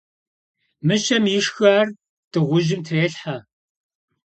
Мыщэм 0.87 1.25
ишхар 1.37 1.87
дыгъужьым 2.31 2.81
трелхьэ. 2.85 3.37